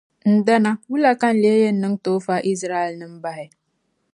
[0.33, 3.45] Ndana, wula ka n lee yɛn niŋ n-tooi fa Izraɛlnima bahi?